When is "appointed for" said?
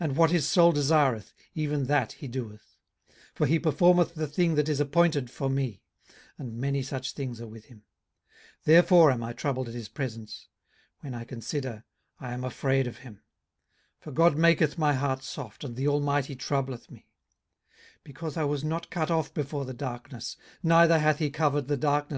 4.80-5.50